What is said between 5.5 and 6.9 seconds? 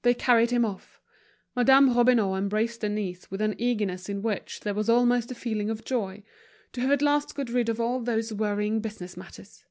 of joy, to have